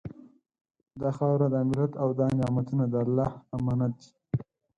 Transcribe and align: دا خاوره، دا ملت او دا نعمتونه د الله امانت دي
دا 1.01 1.09
خاوره، 1.17 1.47
دا 1.53 1.59
ملت 1.69 1.91
او 2.01 2.09
دا 2.19 2.25
نعمتونه 2.39 2.85
د 2.89 2.95
الله 3.03 3.29
امانت 3.55 3.93
دي 3.99 4.09